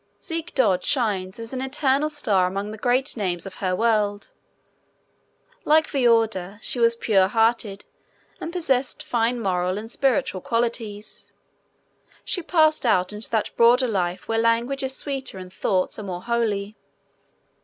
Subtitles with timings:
[0.19, 4.31] Ziek dod shines as an eternal star among the great names of her world.
[5.63, 7.85] Like Veorda, she was pure hearted
[8.39, 11.33] and possessed fine moral and spiritual qualities.
[12.25, 16.23] She passed out into that Broader Life where language is sweeter and thoughts are more
[16.23, 16.75] holy.